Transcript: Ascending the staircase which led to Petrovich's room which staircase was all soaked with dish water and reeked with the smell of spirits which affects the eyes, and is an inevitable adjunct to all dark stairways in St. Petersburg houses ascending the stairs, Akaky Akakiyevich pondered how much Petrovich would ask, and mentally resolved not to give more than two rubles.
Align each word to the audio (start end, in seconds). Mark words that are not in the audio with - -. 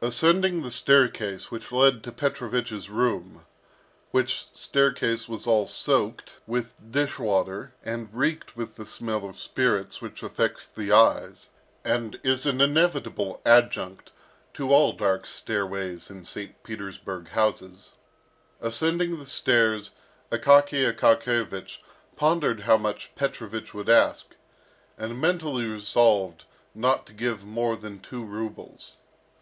Ascending 0.00 0.62
the 0.62 0.70
staircase 0.70 1.50
which 1.50 1.70
led 1.72 2.02
to 2.02 2.10
Petrovich's 2.10 2.88
room 2.88 3.44
which 4.12 4.46
staircase 4.56 5.28
was 5.28 5.46
all 5.46 5.66
soaked 5.66 6.36
with 6.46 6.72
dish 6.90 7.18
water 7.18 7.74
and 7.84 8.08
reeked 8.14 8.56
with 8.56 8.76
the 8.76 8.86
smell 8.86 9.28
of 9.28 9.38
spirits 9.38 10.00
which 10.00 10.22
affects 10.22 10.66
the 10.66 10.90
eyes, 10.90 11.50
and 11.84 12.18
is 12.24 12.46
an 12.46 12.62
inevitable 12.62 13.42
adjunct 13.44 14.10
to 14.54 14.72
all 14.72 14.94
dark 14.94 15.26
stairways 15.26 16.08
in 16.08 16.24
St. 16.24 16.62
Petersburg 16.62 17.28
houses 17.28 17.90
ascending 18.62 19.18
the 19.18 19.26
stairs, 19.26 19.90
Akaky 20.32 20.90
Akakiyevich 20.90 21.80
pondered 22.16 22.60
how 22.60 22.78
much 22.78 23.14
Petrovich 23.16 23.74
would 23.74 23.90
ask, 23.90 24.34
and 24.96 25.20
mentally 25.20 25.66
resolved 25.66 26.46
not 26.74 27.04
to 27.04 27.12
give 27.12 27.44
more 27.44 27.76
than 27.76 28.00
two 28.00 28.24
rubles. 28.24 28.96